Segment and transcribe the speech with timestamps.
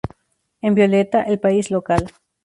[0.63, 2.11] En violeta, el país local.